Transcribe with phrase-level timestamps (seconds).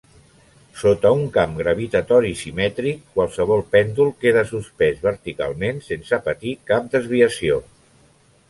[0.83, 7.63] Sota un camp gravitatori simètric, qualsevol pèndol queda suspès verticalment sense patir cap desviació.